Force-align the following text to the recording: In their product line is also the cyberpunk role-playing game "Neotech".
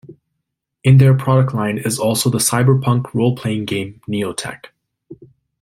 In 0.83 0.97
their 0.97 1.15
product 1.15 1.53
line 1.53 1.77
is 1.77 1.99
also 1.99 2.31
the 2.31 2.39
cyberpunk 2.39 3.13
role-playing 3.13 3.65
game 3.65 4.01
"Neotech". 4.09 4.69